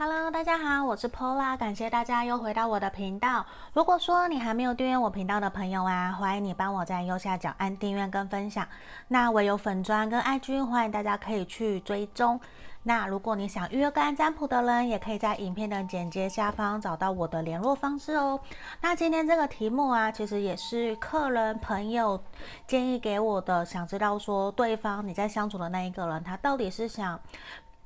[0.00, 3.44] Hello，大家好，我是 Pola，感谢大家又回到我的频道。
[3.72, 8.64] 如果说你还没有订阅我频道的朋友啊，欢迎你帮我在右下角按订阅跟分享。
[9.08, 12.38] 那我有粉专跟 IG，欢迎大家可以去追踪。
[12.84, 18.38] 那如果你想预约个案占卜的人，也可以在影片的简介下方找到我的联络方式哦。
[18.80, 22.22] 那今天这个题目啊，其实也是客人朋友
[22.68, 27.18] 建议给我的，想知道说对方你在相处的那一个人，他到底是想。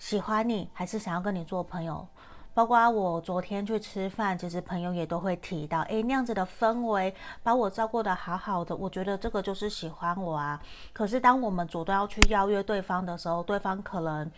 [0.03, 2.05] 喜欢你还是想要跟你做朋友？
[2.53, 10.61] 包括我昨天去吃饭，其实朋友也都会提到，诶，那样子的氛围把我照顾得好好的，我觉得这个就是喜欢我啊。
[10.93, 14.29] 可是当我们主动要去邀约对方的时候，对方可能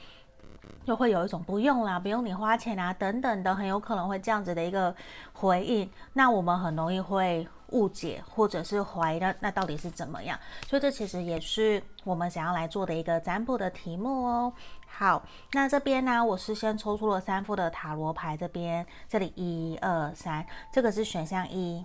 [0.85, 4.95] 就会有一种不用啦，不用你花钱啊，等等的，很有可能会这样子的一个
[5.33, 5.91] 回应。
[6.13, 10.39] 那我们很容易会误解或者是怀疑，那那到底是怎么样？
[10.69, 14.53] 所以这其实也是我们想要来做的一个占卜的题目哦。
[14.87, 15.23] 好，
[15.53, 21.85] 那这边呢，我是先抽出了三副的塔罗牌，这边这里一二三，这个是选项一。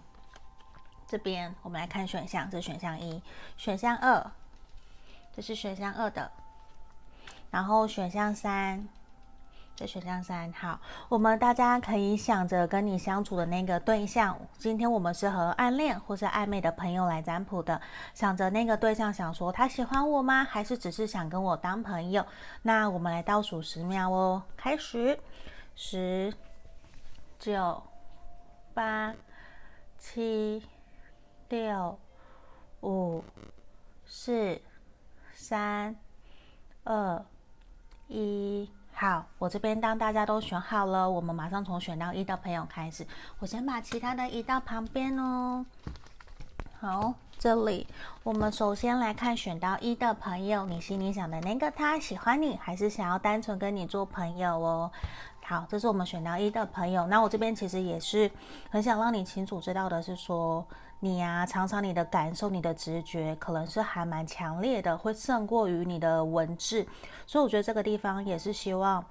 [1.08, 3.20] 这边我们来看选项，这是选项一，
[3.58, 4.32] 选项二，
[5.36, 6.32] 这是选项二的，
[7.52, 8.88] 然后选项三。
[9.76, 17.80] 这选项三，好，我们大家可以想着跟你相处的那个对象，今天我们是和暗恋或是暧昧的朋友来占卜的，
[18.14, 20.44] 想着那个对象想说他喜欢我吗？
[20.44, 22.26] 还是只是想跟我当朋友？
[22.64, 25.18] 那我们来倒数十秒哦，开始，
[25.76, 26.34] 十、
[27.40, 27.82] 九、
[28.74, 29.16] 八、
[29.98, 30.62] 七、
[31.48, 31.98] 六、
[32.82, 33.24] 五、
[34.06, 34.62] 四、
[35.34, 35.96] 三、
[36.84, 37.26] 二、
[38.10, 38.70] 一。
[38.92, 43.08] 好，我这边当大家都选好了，我们马上从选到一的朋友开始。
[43.40, 45.66] 我先把其他的移到旁边哦。
[46.82, 47.88] 好，这里
[48.24, 54.92] 我们首先来看选到一的朋友，你心里想的那个他喜欢你，还是想要单纯跟你做朋友哦？
[55.46, 57.08] 好，这是我们选到一的朋友。
[57.08, 58.30] 那我这边其实也是
[58.70, 60.66] 很想让你清楚知道的是说。
[61.02, 66.86] 你呀、常常你的感受、你的直觉，可能是还蛮强烈的，会胜过于你的文字。
[67.26, 69.04] 所以我觉得这个地方也是希望，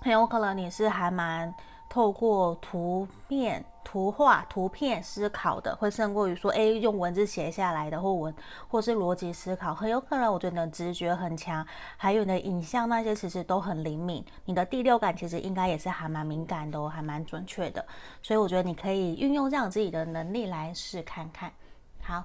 [0.00, 1.54] 很有可能你是还蛮。
[1.92, 8.34] 透过图片、图画、图片思考的，会胜过于说，诶，用文字写下来的，或文，
[8.66, 10.32] 或是逻辑思考，很有可能。
[10.32, 11.66] 我觉得你的直觉很强，
[11.98, 14.24] 还有你的影像那些，其实都很灵敏。
[14.46, 17.84] 你的第六感其实应该也是还蛮敏感的哦，还蛮准确的。
[18.22, 21.52] 所以我觉得你可以运用这样自己的能力来试看看。
[22.00, 22.24] 好，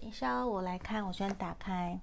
[0.00, 2.00] 等一下我来看，我先打开。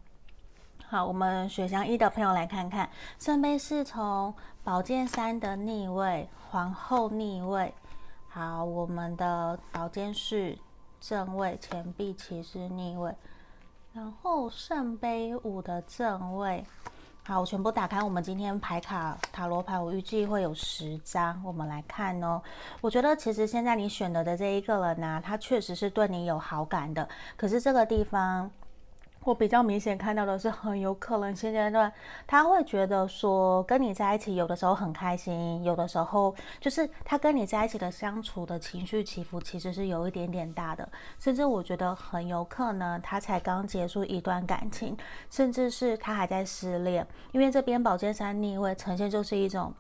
[0.88, 2.88] 好，我们选项一的朋友来看看，
[3.18, 4.32] 圣杯是从
[4.66, 7.72] 宝剑三的逆位，皇后逆位。
[8.28, 10.58] 好，我们的宝剑是
[11.00, 13.14] 正位，钱币骑士逆位，
[13.94, 16.66] 然后圣杯五的正位。
[17.28, 18.02] 好，我全部打开。
[18.02, 22.42] 我们今天牌卡塔罗牌，我预计会有十张，我们来看哦。
[22.82, 28.50] 我觉得其实现在你选择的这一个人呢、他确实是对你有好感的，可是这个地方。
[29.26, 31.92] 我比较明显看到的是，很有可能现阶段
[32.28, 40.88] 他会觉得说，跟你在一起有的时候很开心，有的时候就是他跟你在一起的相处的情绪起伏其实是有一点点大的，
[41.18, 44.96] 甚至我觉得很有可能他才刚结束一段感情，
[45.32, 49.74] 甚至是他还在失恋，因为这边宝剑三逆位呈现就是一种。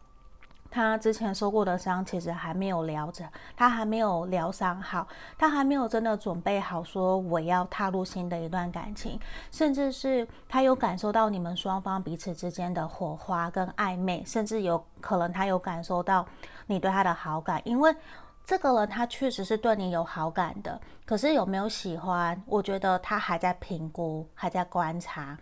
[0.76, 3.24] 他之前受过的伤，其实还没有疗着，
[3.56, 9.18] 他还没有疗伤好，他还没有真的准备好说我要踏入新的一段感情，
[9.52, 16.26] 甚至是他有感受到你们双方彼此之间的火花跟暧昧，甚至有可能他有感受到
[16.68, 17.96] 你对他的好感，因为
[18.44, 25.38] 这个人他确实是对你有好感的，可是有没有喜欢，我觉得他还在评估，还在观察，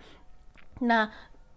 [0.78, 1.10] 那。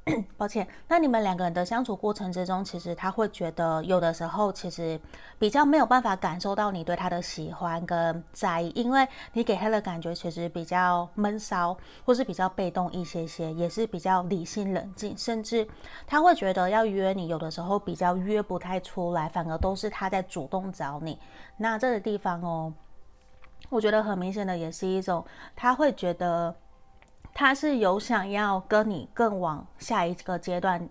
[0.38, 5.00] 抱歉，那你们两个人的相处过程之中，其实他会觉得有的时候其实
[5.36, 15.66] 比较没有办法感受到你对他的喜欢跟在意，因为你给他的感觉其实比较闷骚，或是比较被动一些些，也是比较理性冷静，甚至
[16.06, 21.18] 他会觉得要约你，有的时候比较约不太出来，反而都是他在主动找你。
[21.56, 22.72] 那这个地方哦，
[23.70, 25.24] 我觉得很明显的也是一种，
[25.56, 26.54] 他会觉得。
[27.38, 30.88] 他是有想要跟你更往下一个阶段，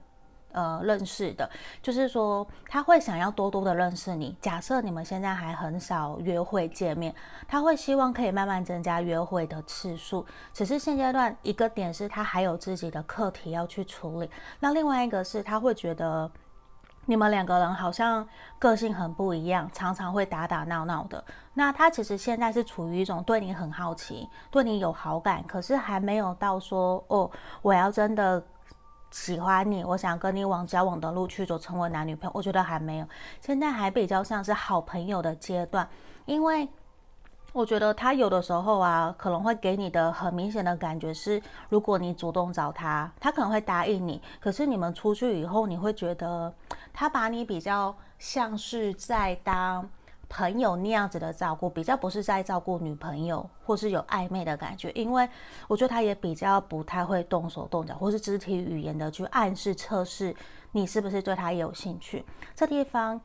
[0.51, 1.49] 呃，认识的，
[1.81, 4.37] 就是说他会想要多多的认识你。
[4.39, 7.11] 假设你们现在还很少约会见面，
[7.47, 10.23] 他会希望可以慢慢增加约会的次数。
[10.53, 16.29] 只是现阶段一个点是他还有自己的课题要去处理，那另外一个是他会觉得。
[17.05, 21.23] 你们两个人好像个性很不一样，常常会打打闹闹的。
[21.53, 27.29] 那他其实现在是处于一种对你很好奇，对你有好感，可是还没有到说哦，
[27.61, 28.43] 我要真的
[29.11, 33.07] 喜欢你，我想跟你往交往的路去走，成为男女朋友，我觉得还没有，
[33.39, 35.87] 现在还比较像是好朋友的阶段，
[36.25, 36.67] 因为
[37.55, 46.53] 我觉得他有的时候啊，可能会给你的很明显的感觉是，如果你主动找他，他可能会答应你，可是你们出去以后，你会觉得
[46.91, 49.89] 他把你比较像是在当。
[50.27, 55.29] 朋友那样子的照顾，比较不是在照顾女朋友，或是有暧昧的感觉，因为
[55.67, 60.35] 我觉得他也比较不太会动手动脚，或是肢体语言的去暗示测试
[60.71, 62.25] 你是不是对他有兴趣。
[62.55, 63.21] 这地方，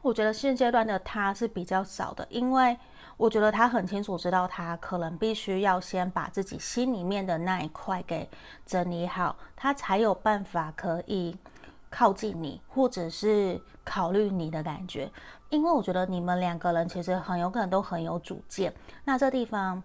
[0.00, 2.76] 我觉得现阶段的他是比较少的，因为
[3.16, 8.28] 我觉得他很清楚知道，他可能必须要先把自己心里面的那一块给
[8.66, 11.36] 整理好，他才有办法可以
[11.90, 15.10] 靠近你，或者是考虑你的感觉。
[15.50, 18.74] 因为我觉得你们两个人其实很有可能都很有主见，
[19.04, 19.80] 那这地方，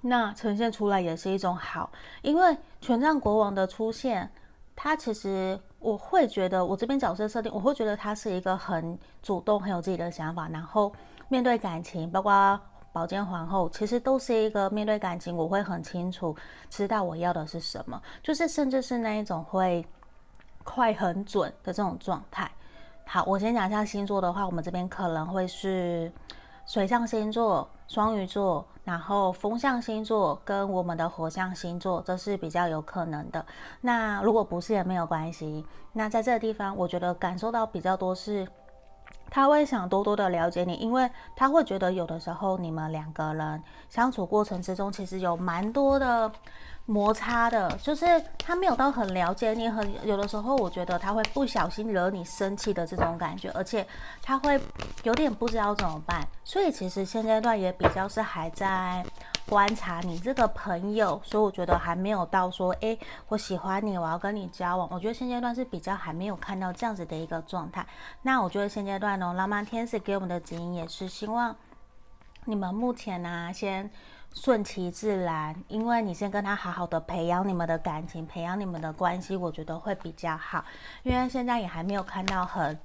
[0.00, 1.90] 那呈现出来也是一种好。
[2.22, 4.30] 因为权杖国王的出现，
[4.74, 10.90] 他其实我会觉得，我这边角色设定，我会觉得他是一个很主动、很有自己的想法，然后
[11.28, 12.60] 面对感情，包括
[12.92, 16.34] 宝剑皇后，其实都是一个面对感情，我会很清楚
[16.70, 19.84] 知道我要的是什么，就是甚至是那一种会
[20.64, 22.50] 快很准的这种状态。
[23.04, 26.10] 好，我先讲一下星座的话，我们这边可能会是
[26.66, 33.44] 水象星座、双鱼座，然后风象星座跟我们的火象星座，这是比较有可能的。
[33.80, 35.64] 那如果不是也没有关系。
[35.92, 38.46] 那在这个地方，我觉得感受到比较多是，
[39.30, 46.30] 他会想多多的了解你，因为他会觉得有的时候你们两个人相处过程之中，其实有蛮多的。
[46.88, 48.06] 摩擦的，就是
[48.38, 53.84] 他没有到很了解你，很有的时候，我觉得他会不小心惹你生气的这种感觉，而且
[54.22, 54.60] 他会
[55.02, 56.24] 有点不知道怎么办。
[56.44, 59.04] 所以其实现阶段也比较是还在
[59.48, 62.98] 观察你这个朋友，所以我觉得还没有到说，诶，
[63.28, 64.88] 我喜欢你，我要跟你交往。
[64.90, 67.86] 我觉得现阶段是比较还没有看到这样子的一个状态。
[68.22, 71.54] 那我觉得现阶段呢，浪漫天使给我们的指引也是希望
[72.44, 73.90] 你们目前呢、先。
[74.34, 80.62] 顺其自然，因为你先跟他好好的培养你们的感情，培养你们的关系，我觉得会比较好。
[81.04, 82.78] 因为现在也还没有看到很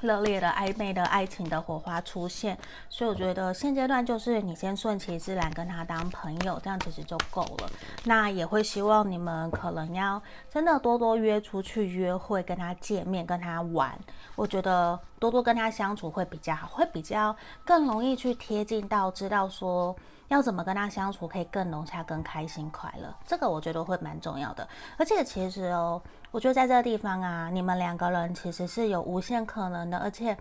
[0.00, 2.58] 热烈的暧昧的爱情的火花出现，
[2.88, 7.70] 所以我觉得现阶段就是你先顺其自然跟他当朋友，这样其实就够了。
[8.04, 10.20] 那也会希望你们可能要
[10.50, 13.98] 真的多多约出去约会，跟他见面，跟他玩。
[14.36, 19.96] 我觉得多多跟他相处会比较好，会比较更容易去贴近到知道说。
[20.28, 23.14] 要怎么跟他相处可以更融洽、更开心、快乐？
[23.26, 24.66] 这个我觉得会蛮重要的。
[24.96, 26.00] 而且其实哦，
[26.34, 29.98] 我觉得在这个地方啊，你们两个人其实是有无限可能的。
[29.98, 30.36] 而且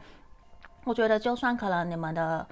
[0.86, 2.44] 我觉得，就算可能你们的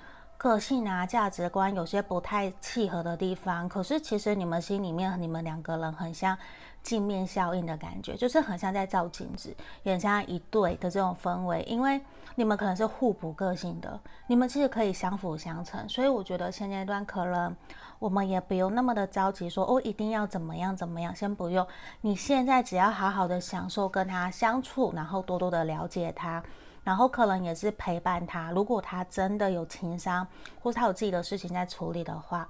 [0.42, 6.36] 个性啊、价值观有些不太契合的地方，可是其实你们心里面，你们两个人很像。
[6.84, 11.62] 镜面效应的感觉，就是很像在照镜子，也像一对的这种氛围。
[11.68, 12.02] 因为
[12.34, 15.88] 你们可能是互补个性的，你们其实可以相辅相成。
[15.88, 17.56] 所以我觉得现阶段可能
[18.00, 21.68] 我们也不用那么的着急说，说哦一定要怎么样怎么样，先不用。
[22.02, 26.44] 你现在只要好好的享受跟他相处，然后多多的了解他，
[26.83, 28.51] 然后可能也是陪伴他。
[28.51, 30.28] 如果他真的有情商，
[30.62, 32.48] 或是他有自己的事情在处理的话。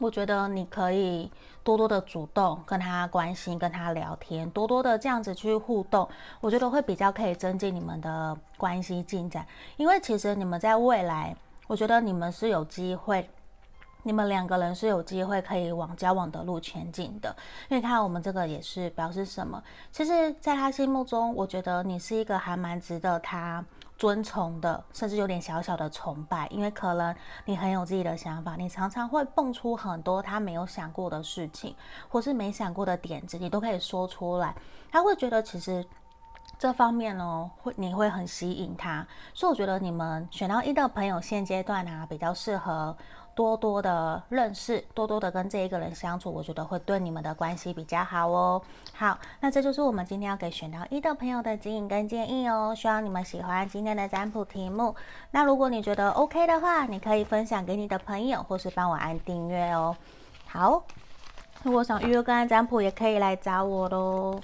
[0.00, 1.30] 我觉得你可以
[1.62, 6.06] 多多的主动跟他关心，跟他聊天，多多的这样子去互动，
[6.40, 9.46] 我觉得会比较可以增进你们的关系进展。
[9.76, 11.36] 因为其实你们在未来，
[11.68, 13.30] 我觉得你们是有机会，
[14.04, 17.34] 你们两个人是有机会可以往交往的路前进的。
[17.68, 19.60] 因为看我们这个也是表示什么？
[19.90, 23.64] 其实，在他心目中，我觉得你是一个还蛮值得他。
[23.96, 31.76] 尊崇的，甚至有点小小的崇拜，因为可能你很有自己的想法，你常常会蹦出很多他没有想过的事情，
[32.08, 34.52] 或是没想过的点子，你都可以说出来。
[34.90, 35.86] 他会觉得其实
[36.58, 42.94] 这方面呢，会你会很吸引他，所以我觉得你们选到一的朋友，现阶段啊，比较适合。
[43.34, 48.62] 多多的认识，多多的跟这一个人相处，我觉得会对你们的关系比较好哦。
[48.94, 52.74] 好，那这就是我们今天要给选到一的朋友的指引跟建议哦。
[52.76, 54.94] 希望你们喜欢今天的占卜题目。
[55.32, 59.96] 那如果你觉得 OK 的话，你可以分享给你的朋友，或是帮我按订阅哦。
[60.46, 60.84] 好，
[61.62, 64.40] 如果想预约个案占卜，也可以来找我喽。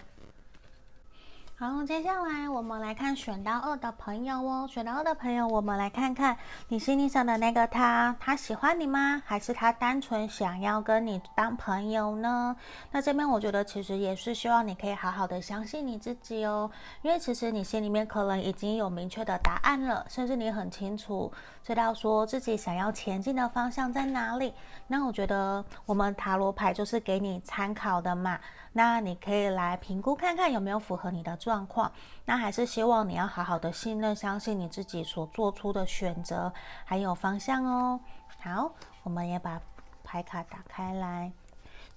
[1.60, 4.66] 好，接下来我们来看选到二的朋友哦。
[4.66, 6.34] 选到二的朋友，我们来看看
[6.68, 9.22] 你心里想的那个他，他喜欢你吗？
[9.26, 12.56] 还是他单纯想要跟你当朋友呢？
[12.92, 16.70] 那这边我觉得其实也是希望你可以好好的相信你自己哦，
[17.02, 21.30] 因为其实你心里面可能已经有明确的答案了，甚至你很清楚
[21.62, 24.54] 知道说自己想要前进的方向在哪里。
[24.86, 28.40] 那我觉得我们塔罗牌就是给你参考的嘛。
[28.72, 31.90] 那你可以来评估看看有没有符合你的状况。
[32.24, 36.52] 那还是希望你要好好的信任、相信你自己所做出的选择
[36.84, 38.00] 还有方向哦。
[38.40, 38.72] 好，
[39.02, 39.60] 我们也把
[40.04, 41.32] 牌卡打开来，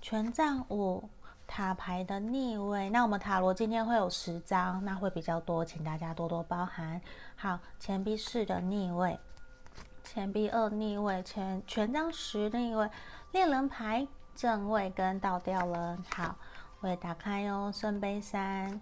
[0.01, 1.09] 权杖五。
[1.45, 6.99] 塔牌的逆位，那我们塔罗今天会有十张，那会比较多，请大家多多包涵。
[7.35, 9.19] 好，钱币四的逆位，
[10.03, 12.89] 钱币二逆位，权权杖十逆位，
[13.33, 16.03] 恋人牌正位跟倒吊人。
[16.15, 16.35] 好，
[16.83, 18.81] 我也打开哦，圣杯三。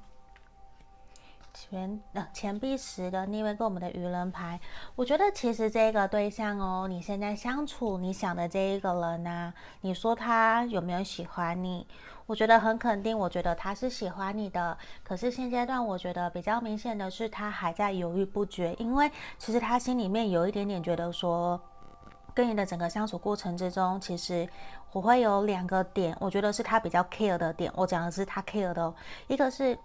[1.53, 4.59] 钱呃钱币十的逆位跟我们的愚人牌，
[4.95, 11.85] 我觉得其实这个对象哦，你现在相处你想的这一个人呐、你说他有没有喜欢你？
[12.25, 14.75] 我觉得很肯定，我觉得他是喜欢你的。
[15.03, 21.61] 可是现阶段我觉得比较明显的是，他还在犹豫不决，因为其实他心里面有一点点觉得说，
[22.33, 24.47] 跟你的整个相处过程之中，其实
[24.91, 27.71] 我会有两个点，我觉得是他比较 care 的点。
[27.75, 28.93] 我讲的是他 care 的哦，
[29.27, 29.77] 一个是。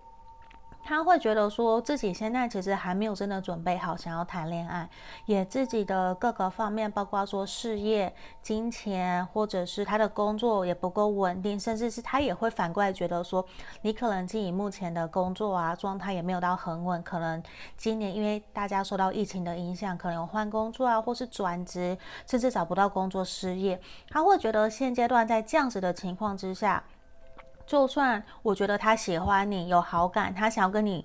[0.89, 4.89] 他会觉得说自己现在其实还没有真的准备好想要谈恋爱，
[5.25, 13.45] 也自己的各个方面，包括说事业、金钱，或者是他的工作也不够稳定，甚至是他也会反过来觉得说，
[13.83, 17.43] 你可能自己目前的工作啊状态也没有到很稳，可能
[17.77, 26.85] 今年因为大家受到疫情的影响，可能有换工作啊，或是转职，甚至找不到工作失业，他会觉得现阶段在这样子的情况之下。
[27.67, 31.05] 就算我觉得他喜欢你，有好感，他想要跟你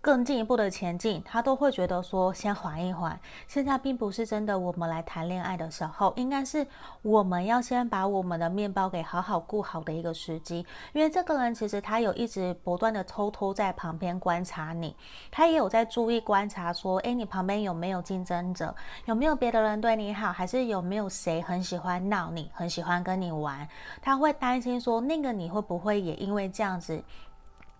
[0.00, 3.18] 更进一步的前进，他都会觉得说先缓一缓。
[3.48, 6.64] 现在并不是真的我们来谈恋爱的时候，应该是
[7.02, 10.64] 我们要先把我们的面包给好好顾好的一个时机。
[10.92, 14.94] 因为这个人其实他有一直不断的偷偷在旁边观察你，
[15.32, 18.72] 他也有在注意观察说，诶，你旁边有没有竞争者，
[19.06, 23.68] 有没有别的人对你好，还是有没有谁很喜欢闹你，很喜欢跟你玩？
[24.00, 27.02] 他会担心说，那个你会不会也因为这样子？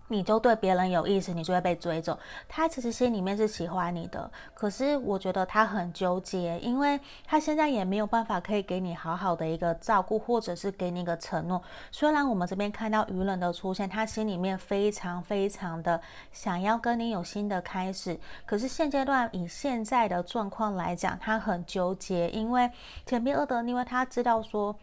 [0.09, 2.17] 你就对别人有意思，你就会被追走。
[2.47, 11.61] 他其实心里面是喜欢你的，可是我觉得他很纠结，因为他现在也没有办法可以给你好好的一个照顾，或者是给你一个承诺。
[11.91, 16.01] 虽然我们这边看到愚人的出现，他心里面非常非常的
[16.31, 22.69] 想要跟你有新的开始，可是现阶段以现在的状况来讲，他很纠结，因为
[23.05, 24.75] 钱币二的，因为他知道说。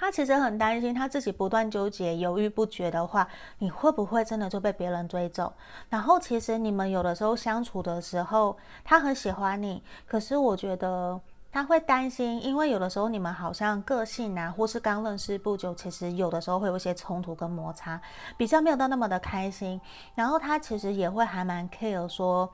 [0.00, 3.26] 他其实很担心，他自己不断纠结、犹豫不决的话，
[3.58, 5.52] 你会不会真的就被别人追走？
[5.88, 18.00] 然后，其实你们有的时候相处的时候，他很喜欢你，可是我觉得他会担心，因为有的时候你们好像个性啊，或是刚认识不久，其实有的时候会有一些冲突跟摩擦，
[18.36, 19.80] 比较没有到那么的开心。
[20.14, 22.48] 然后他其实也会还蛮 care 说。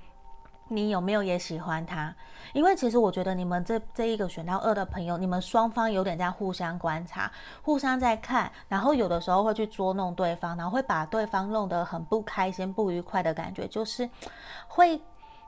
[0.69, 2.15] 你有没有也喜欢他？
[2.53, 7.31] 因为其实我觉得你们这这一个选到二的朋友，你们双方有点在互相观察，
[7.63, 14.09] 互相在看，然后有的时候会去捉弄对方，然后会把对方弄得很不开心、不愉快的感觉，就是
[14.69, 15.01] 会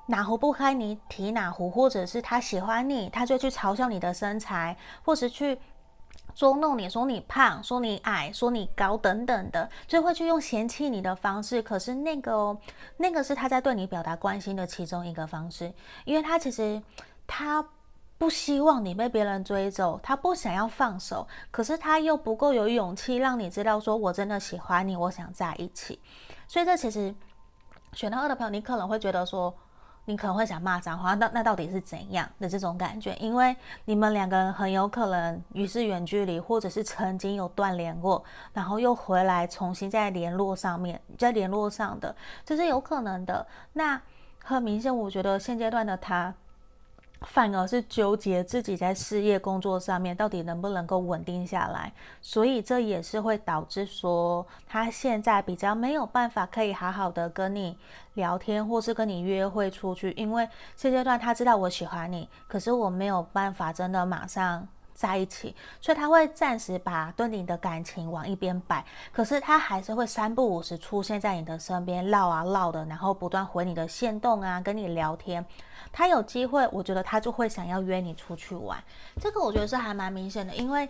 [0.07, 5.59] 哪壶不开你提哪壶，或者是他喜欢你，他就去嘲笑你的身材，或是去。
[6.37, 11.63] 捉弄你，说你胖，说你矮，说你高，等等的，就会去用嫌弃你的方式。
[11.63, 12.55] 可是那个，
[12.99, 15.73] 那个是他在对你表达关心的其中一个方式，
[16.05, 16.81] 因为他其实
[17.27, 17.67] 他
[18.19, 25.99] 不希望你被别人追走，他不想要放手，可是他又不够有勇气让你知道，说我真的喜欢你，我想在一起。
[26.47, 27.15] 所以这其实
[27.95, 29.55] 选到二的朋友，你可能会觉得说。
[30.07, 33.15] 你可能会想骂脏话，那那到底是怎样的这种感觉？
[33.21, 43.47] 因为你们两个人很有可能于是远距离，或者是曾经有断联过，然后又回来重新再联络上面，在联络上的，这是有可能的。
[43.75, 44.01] 那
[44.43, 46.33] 很明显，我觉得现阶段的他。
[47.23, 57.77] 反而是纠结自己在事业工作上面到底能不能够稳定下来，所以这也是会导致说他现在比较没有办法可以好好的跟你
[58.15, 64.67] 聊天，或是跟你约会出去，因为现阶段他知道我喜欢你，可是我没有办法真的马上
[64.97, 75.45] 在一起，所以他会暂时把对你的感情往一边摆，可是他还是会三不五时出现在你的身边唠啊唠的，然后不断回你的线动啊，跟你聊天。
[75.93, 78.83] 他有机会，我觉得他就会想要约你出去玩，
[79.21, 80.89] 这个我觉得是还蛮明显的，因为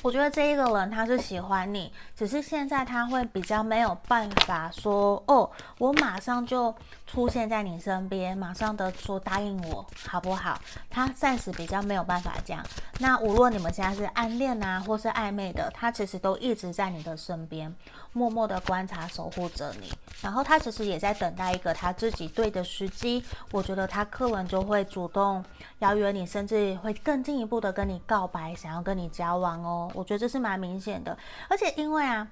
[0.00, 6.74] 我觉得这一个人他是喜欢你，只是现在他会比较没有办法说哦，我马上就
[7.06, 10.58] 出现在你身边，马上的说答应我好不好？
[10.90, 12.64] 他暂时比较没有办法这样。
[12.98, 17.72] 那无论你们现在是暗恋啊，或是暧昧的，他其实都一直在你的身边。
[18.14, 23.24] 默默的观察，守护着你，然后他其实也在等待一个他自己对的时机。
[23.52, 25.42] 我觉得他可能就会主动
[25.78, 29.81] 邀约你，甚至会更进一步的跟你告白，想要跟你交往哦。
[29.94, 31.16] 我觉得这是蛮明显的，
[31.48, 32.26] 而且因为啊，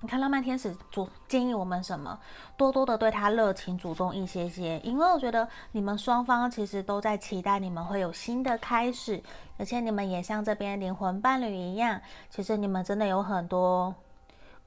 [0.00, 2.18] 你看浪漫天使主建议我们什么？
[2.56, 9.22] 多多的对他热情主动一些些，因为我觉得你们双方其实都在期待你们会有新的开始，
[9.58, 12.00] 而且你们也像这边灵魂伴侣一样，
[12.30, 13.94] 其实你们真的有很多。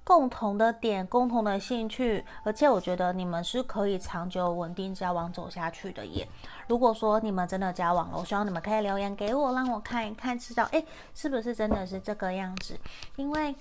[0.07, 6.25] 共同的点，共同的兴趣，而且我觉得你们是可以长久稳定交往走下去的耶。
[6.65, 12.79] 如果说你们真的交往了，我希望你们可以留言给我，让我看一看，知道诶是不是真的是这个样子？
[13.17, 13.53] 因为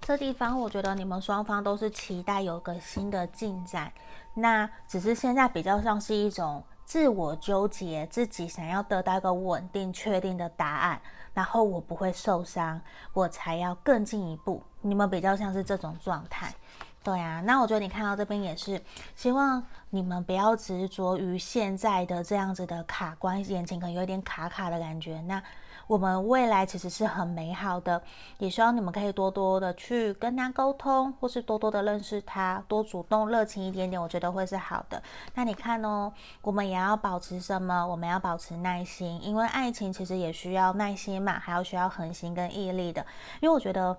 [0.00, 3.92] 这地方我觉得你们双方都是期待有个新的进展，
[4.34, 11.00] 那只是现在比较像是一种自我纠结，自己想要得到一个稳定、确定的答案。
[11.34, 12.80] 然后我不会受伤，
[13.12, 14.62] 我才要更进一步。
[14.88, 16.54] 你们比较像是这种状态，
[17.02, 17.40] 对啊。
[17.40, 18.80] 那我觉得你看到这边也是，
[19.14, 25.20] 希望你们不要执着于现在的这样子的卡关，眼前可能有点卡卡的感觉。
[25.22, 25.42] 那。
[25.88, 28.02] 我们未来其实是很美好的，
[28.38, 35.00] 也希望你们可以多多的去跟他沟通，或是多多的认识他，多主动热情一点点，我觉得会是好的。
[35.34, 36.12] 那你看哦，
[36.42, 37.86] 我们也要保持什么？
[37.86, 43.06] 我们要保持耐心，因为爱情其实也需要耐心嘛，还要需要恒心跟毅力的。
[43.40, 43.96] 因为我觉得。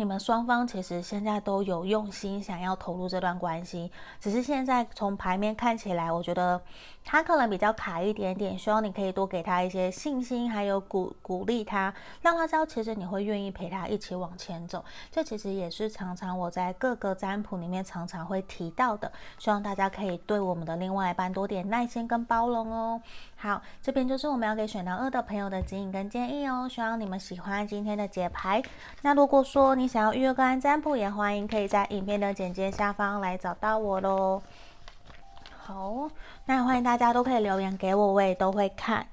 [0.00, 6.58] 你们双方其实现在都有用心想要投入这段关系，只是现在从牌面看起来，我觉得
[7.04, 11.92] 他可能比较卡一点点，希望你可以多给他一些信心，还有鼓鼓励他，
[12.22, 14.82] 让他知道其实你会愿意陪他一起往前走。
[15.10, 23.02] 这其实也是常常我在各个占卜里面常常会提到的，希望大家可以对我们的另外一半多点耐心跟包容哦。
[23.42, 28.62] 好，这边就是我们要给选到二的朋友的指引跟建议哦，希望你们喜欢今天的解牌。
[29.00, 34.42] 那如果说你想要预约个案占卜，也欢迎可以在影片的简介下方来找到我喽。
[35.56, 36.10] 好，
[36.44, 39.06] 那欢迎大家都可以留言给我，我也都会看。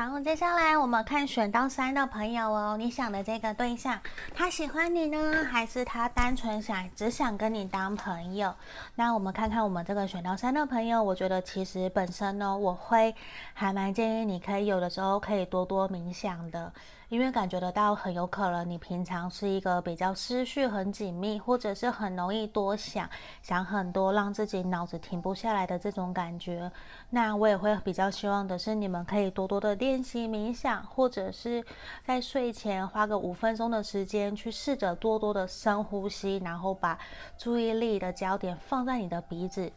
[0.00, 4.00] 然后，接下来我们看选到三的朋友哦，你想的这个对象，
[4.34, 8.54] 他喜欢你呢，还是他单纯想只想跟你当朋友？
[8.94, 13.14] 那我们看看我们这个选到三的朋友，我觉得其实本身呢，我会
[13.52, 16.72] 还蛮建议你可以有的时候可以多多冥想的。
[17.10, 23.10] 因为感觉得到，很有可能你平常是一个比较思绪很紧密，或者是很容易多想，
[23.42, 26.70] 想很多，让自己脑子停不下来的这种感觉。
[27.10, 31.64] 那我也会比较希望的是，你们可以多多的练习冥想，或者是
[32.04, 36.96] 在睡前花个五分钟的时间，去试着多多的深呼吸，然后把
[37.36, 39.72] 注意力的焦点放在你的鼻子。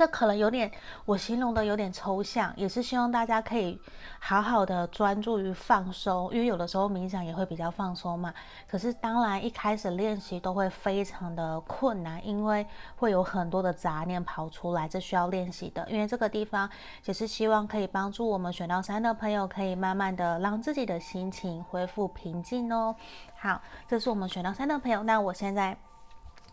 [0.00, 0.72] 这可能有点，
[1.04, 3.78] 我形容的有点抽象，也是希望大家可以
[4.18, 8.32] 好好的专注于放松，因为有的时候冥想也会比较放松嘛。
[8.66, 15.86] 可是当然一开始练习都会非常的困难，因为会有很多的杂念跑出来，这需要练习的。
[15.90, 16.66] 因为这个地方
[17.04, 22.96] 也是希望可以帮助我们选到三的朋友，可以慢慢的让自己的心情恢复平静哦。
[23.38, 25.76] 好，这是我们选到三的朋友，那我现在。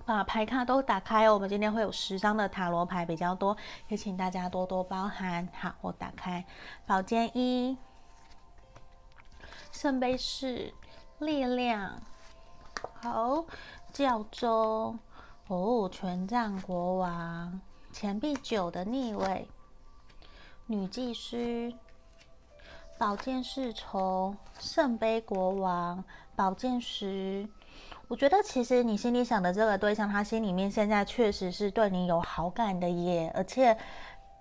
[0.07, 3.57] 把牌卡都打开哦，我们今天会有十张的塔罗牌比较多，
[3.89, 5.49] 也请大家多多包涵。
[5.59, 6.45] 好，我打开
[6.85, 7.77] 宝剑一、
[9.69, 10.73] 圣杯四、
[11.19, 12.01] 力量，
[13.01, 13.43] 好，
[13.91, 14.97] 教宗
[15.49, 17.59] 哦，权杖国王，
[17.91, 19.49] 钱币九的逆位，
[20.67, 21.73] 女祭司，
[22.97, 26.01] 宝剑侍从，圣杯国王，
[26.33, 27.49] 宝剑十。
[28.07, 33.75] 我觉得其实你心里想的这个对象，他心里面现在确实是对你有好感的耶，而且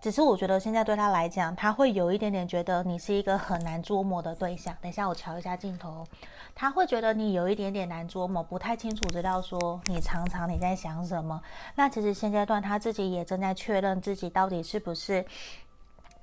[0.01, 4.73] 只是我觉得现在对他来讲，他会有一点点觉得你是一个很难捉摸的对象。
[4.81, 6.07] 等一下我瞧一下镜头，
[6.55, 11.43] 他会觉得你有一点点难捉摸，不太清楚知道说你常常你在想什么。
[11.75, 15.27] 那其实现阶段他自己也正在确认自己到底是不是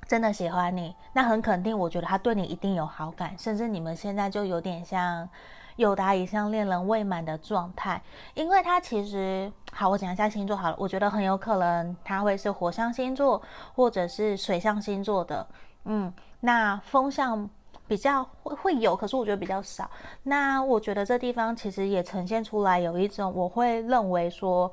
[0.07, 0.95] 真的喜欢你。
[1.11, 5.27] 那很肯定，我觉得他对你一定有好感，甚至你们现在就有点像。
[5.75, 8.01] 有达以上恋人未满的状态，
[8.33, 13.41] 因为他其实好，我讲一下星座好了，我觉得很有可能他会是火象星座
[13.73, 15.47] 或者是水象星座的，
[15.85, 17.49] 嗯，那风象
[17.87, 19.89] 比较会会有，可是我觉得比较少。
[20.21, 24.71] 那我觉得这地方其实也呈现出来有一种，我会认为说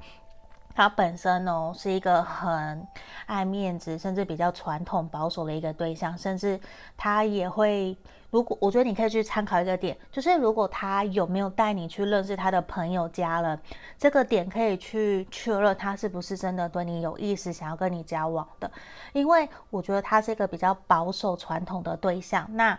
[0.74, 2.86] 他本身哦是一个很
[3.26, 6.60] 爱面子，甚至比较传统保守的一个对象，甚至
[6.96, 7.96] 他也会。
[8.30, 13.60] 如果我觉得你可以去参考一个点，就是如果他有没有带你去认识他的朋友家人，
[13.98, 18.70] 这个点可以去确认他是不是真的对你有意思，想要跟你交往的。
[19.12, 22.46] 因为我觉得他是一个比较保守传统的对象。
[22.52, 22.78] 那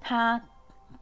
[0.00, 0.40] 他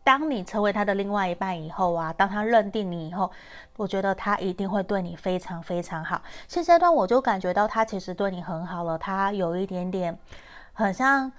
[0.03, 3.31] 当你成为他的另外一半以后啊，当他认定你以后，
[3.77, 6.21] 我觉得他一定会对你非常非常好。
[6.49, 10.19] 现阶段我就感觉到他其实对你很好了，他有一点点
[10.73, 11.31] 很像。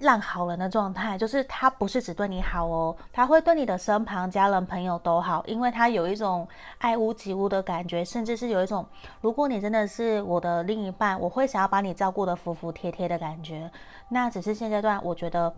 [0.00, 6.46] 烂好人的状态，就是他不是只对你好哦，他会对你的身旁家人朋友都好，因为他有一种
[6.78, 8.84] 爱屋及乌的感觉，甚至是有一种，
[9.20, 13.70] 如果你真的是我的另一半，我会想要把你照顾得服服帖帖的感觉。
[14.08, 15.52] 那只是现阶段，我觉得。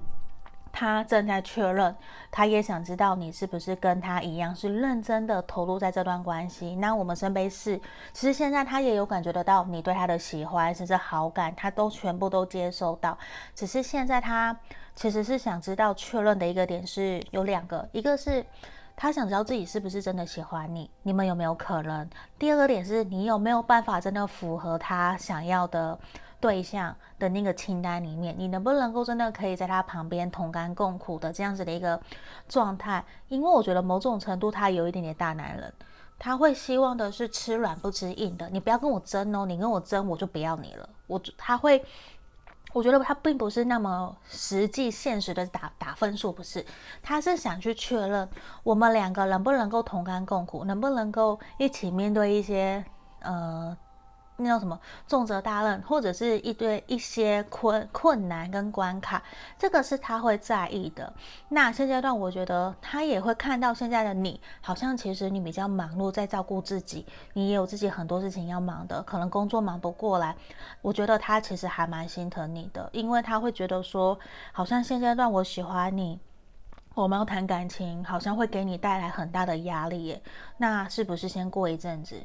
[0.78, 1.96] 他正在确认，
[2.30, 6.76] 他也想知道你是不是跟他一样是认真的投入在这段关系。
[6.76, 7.80] 那我们圣杯四，
[8.12, 13.16] 其实现在他也有感觉得到你对他的喜欢，甚至好感，他都全部都接收到。
[13.54, 14.54] 只是现在他
[14.94, 18.44] 其实是想知道确认的一个点是有两个，一个是
[18.94, 22.06] 他想知道自己是不是真的喜欢你，你们有没有可能？
[22.38, 25.98] 第二个点是你有没有办法真的符合他想要的。
[26.38, 32.00] 对象的那个清单里面，你能不能够真的可以在他旁边同甘共苦的这样子的一个
[32.48, 33.04] 状态？
[33.28, 35.72] 因为我觉得某种程度他有一点点大男人，
[36.18, 38.48] 他会希望的是吃软不吃硬的。
[38.50, 40.88] 你不要跟我争哦，你跟我争我就不要你了。
[41.06, 41.84] 我他会，
[42.72, 46.64] 我觉得他并不是那么实际现实的打打分数，不是，
[47.02, 48.28] 他是想去确认
[48.62, 52.84] 我们两个能不能够同甘共苦，能不能够一起面对一些
[53.20, 53.76] 呃。
[54.38, 59.22] 那叫什么重责大任，或者是一堆一些困困难跟关卡，
[59.58, 61.12] 这个是他会在意的。
[61.48, 70.36] 那现阶段，我觉得他也会看到现在的你，好像其实你比较忙碌，在照顾自己，你也有自己很多事情要忙的，可能工作忙不过来。
[70.82, 74.18] 我觉得他其实还蛮心疼你的，因为他会觉得说，
[74.52, 76.20] 好像现阶段我喜欢你，
[76.94, 80.22] 我们要谈感情，好像会给你带来很大的压力耶。
[80.58, 82.16] 那是不是先过一阵子？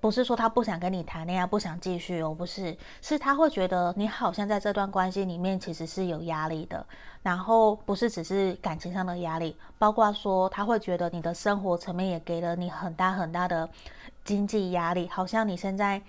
[0.00, 6.86] 不是说他不想跟你谈恋爱，不想继续哦，不是，是他会觉得你好像在这段关系里面其实是有压力的，
[7.22, 13.68] 然后不是只是感情上的压力，包括说他会觉得你的生活层面也给了你很大很大的
[14.24, 16.00] 经济压力，好像你现在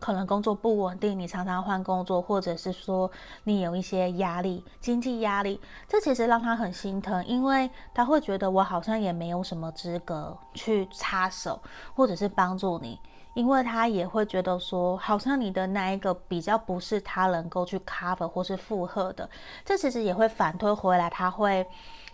[0.00, 3.08] 可能工作不稳定，你常常换工作，或者是说
[3.44, 11.62] 你有一些压力，经济压力，这其实让他很心疼，因为他会觉得我好像也没有什么资格去插手，
[11.94, 12.98] 或者是帮助你。
[13.34, 19.28] 因为他也会觉得说，好像你的那一个比较不是他能够去 cover 或是负荷的，
[19.64, 21.66] 这其实也会反推回来，他会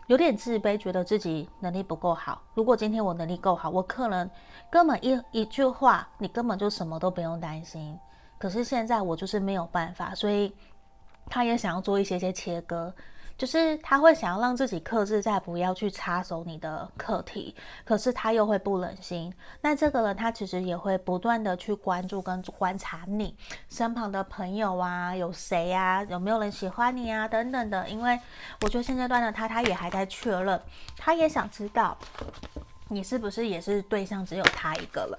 [0.07, 2.41] 有点自卑，觉得自己能力不够好。
[2.55, 4.31] 如果今天我能力够好，我可能
[4.71, 7.99] 根本一一句话，你根本就什么都不用担心。
[8.39, 10.53] 可是现在我就是没有办法，所以
[11.27, 12.95] 他也想要做一些些切割。
[13.39, 19.33] 就是他会想要让自己克制在不要去插手你的课题，可是他又会不忍心。
[19.61, 23.37] 那这个人他其实也会不断的去关注跟观察你
[23.71, 27.89] 身旁的朋友啊，有谁啊，有没有人喜欢你啊，等等的。
[27.89, 28.19] 因为
[28.63, 30.61] 我觉得现阶段的他，他也还在确认，
[30.97, 31.97] 他也想知道
[32.89, 35.19] 你是不是也是对象只有他一个了。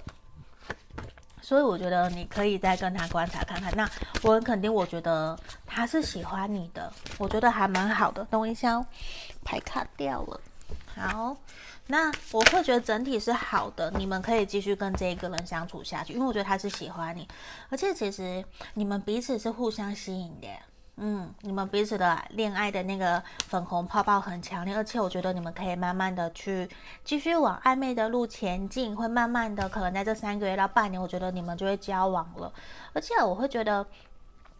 [1.42, 3.72] 所以我觉得你可以再跟他观察看看。
[3.76, 3.88] 那
[4.22, 8.24] 我很肯定，我觉得他是喜欢你的，我觉得还蛮好的。
[8.30, 8.84] 等我一下，
[9.44, 10.40] 牌卡掉了。
[10.94, 11.36] 好，
[11.86, 17.26] 那我会觉得整体是好的，你们可以继续跟这一个人相处下去，因为我觉得他是喜欢你，
[17.68, 20.48] 而且其实你们彼此是互相吸引的。
[21.02, 26.68] 嗯，你们彼此的恋爱的那个粉红泡泡很强烈，而且我觉得你们可以慢慢的去
[27.02, 32.52] 继续往暧昧的路前进，会慢慢的，可能在这三个月到半年，我觉得你们就会交往了。
[32.92, 33.86] 而且我会觉得，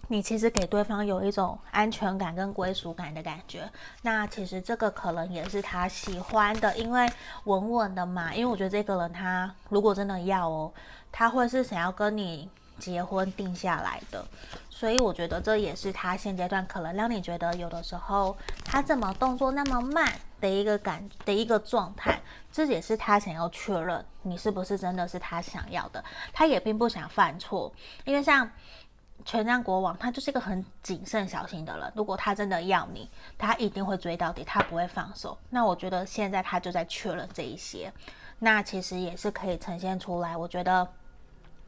[0.09, 7.07] 你其实给对方有一种安全感跟归属感的感觉，那其实这个可能也是他喜欢的，因为
[7.45, 8.35] 稳稳的嘛。
[8.35, 10.73] 因为我觉得这个人他如果真的要哦，
[11.13, 12.49] 他会是想要跟你。
[12.81, 14.27] 结婚定下来的，
[14.71, 22.19] 所以我觉得这也是他现阶段可能让你觉得有的时候他怎么动作那么慢的一个感的一个状态，
[22.51, 26.03] 这也是他想要确认你是不是真的是他想要的。
[26.33, 27.71] 他也并不想犯错，
[28.07, 28.51] 因为像
[29.27, 31.93] 权杖国王，他就是一个很谨慎小心的人。
[31.95, 35.37] 如果他真的要你，他一定会追到底，他不会放手。
[35.51, 37.93] 那我觉得现在他就在确认这一些，
[38.39, 40.35] 那其实也是可以呈现出来。
[40.35, 40.89] 我觉得。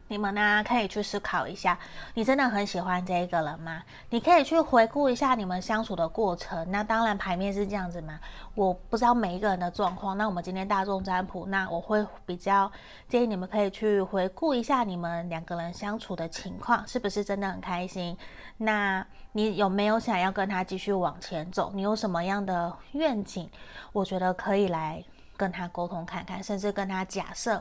[0.09, 1.79] 你们呢，可以去思考一下，
[2.13, 3.83] 你真的很喜欢这一个人吗？
[4.11, 6.71] 你可以去回顾一下你们相处的过程。
[6.71, 8.21] 那当然，牌面是这样子嘛，
[8.55, 10.19] 我不知道每一个人的状况。
[10.19, 12.71] 那我们今天大众占卜，那我会比较
[13.09, 18.15] 建议你们可以去回顾一下你们两个人相处的情况，是不是真的很开心？
[18.59, 21.73] 那你有没有想要跟他继续往前走？
[21.75, 23.49] 你有什么样的愿景？
[23.93, 25.03] 我觉得可以来。
[25.43, 27.61] 跟他沟通看看，甚至跟他假设，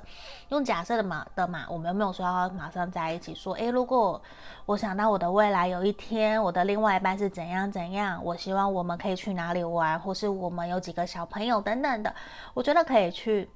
[0.49, 3.33] 用假设的嘛的嘛，我们没有说要马上在一起？
[3.33, 4.21] 说，诶，如果
[4.67, 12.13] 我想到我的未来有一天，我的另外一半是怎样怎样，我希望我们可以去哪里玩，或是我们有几个小朋友等等的，
[12.53, 13.49] 我觉得可以去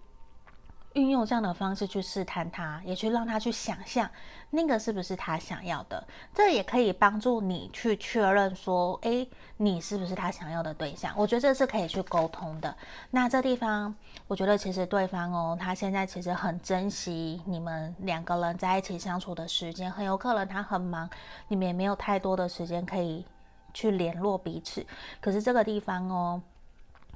[0.94, 4.10] 运用这样的方式去试探他，也去让他去想象
[4.50, 6.06] 那个是不是他想要的。
[6.34, 9.28] 这也可以帮助你去确认说，诶，
[9.58, 11.14] 你是不是他想要的对象？
[11.18, 12.76] 我觉得这是可以去沟通的。
[13.12, 13.94] 那这地方，
[14.28, 21.10] 我觉得其实对方哦，他现在其实很珍惜你们两个人在一起相处的时间，很有可能他很忙，
[21.48, 23.26] 你们也没有太多的时间可以
[23.74, 24.86] 去联络彼此。
[25.20, 26.42] 可是这个地方哦。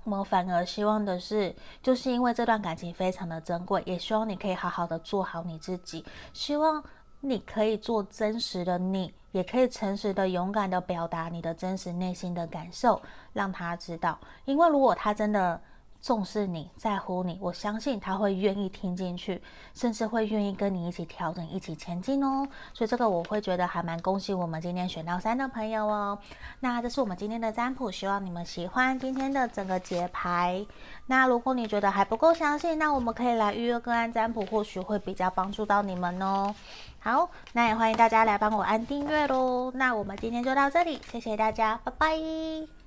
[0.06, 6.82] 我反而希望的是，就是因为这段感情非常的珍贵，也希望你可以好好的做好你自己，希望
[7.22, 13.02] 你可以做真实的你，也可以诚实的、勇敢的表达你的真实内心的感受，
[13.34, 14.18] 让他知道。
[14.46, 15.60] 因为如果他真的，
[16.02, 19.42] 重视你，在乎你，我相信他会愿意听进去，
[19.74, 22.48] 甚至会愿意跟你一起调整，一起前进哦。
[22.74, 26.18] 所以这个我会觉得还蛮恭喜我们今天选到三的朋友哦。
[26.62, 30.66] 那这是我们今天的占卜，希望你们喜欢今天的整个节牌。
[31.06, 36.56] 那如果你觉得还不够相信，那我们可以来预约个案占卜，或许会比较帮助到你们哦。
[37.02, 39.72] 好，那也欢迎大家来帮我按订阅喽。
[39.76, 42.79] 那我们今天就到这里，谢谢大家，拜拜。